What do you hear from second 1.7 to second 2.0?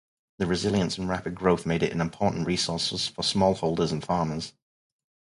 it